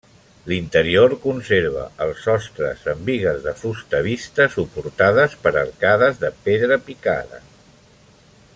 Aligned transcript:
L'interior 0.51 1.11
conserva 1.25 1.83
els 2.05 2.23
sostres 2.29 2.81
amb 2.93 3.05
bigues 3.09 3.43
de 3.45 3.53
fusta 3.61 4.01
vista, 4.09 4.49
suportades 4.57 5.37
per 5.45 5.53
arcades 5.65 6.21
de 6.25 6.33
pedra 6.49 6.83
picada. 6.89 7.45